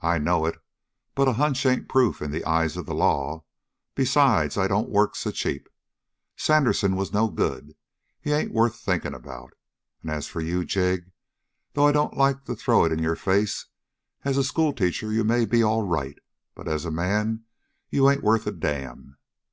[0.00, 0.58] "I know it,
[1.14, 3.44] but a hunch ain't proof in the eyes of the law.
[3.94, 5.68] Besides, I don't work so cheap.
[6.36, 7.76] Sandersen was no good.
[8.20, 9.52] He ain't worth thinking about.
[10.02, 11.12] And as for you, Jig,
[11.74, 13.66] though I don't like to throw it in your face,
[14.24, 16.18] as a schoolteacher you may be all right,
[16.56, 17.44] but as a man
[17.90, 19.18] you ain't worth a damn.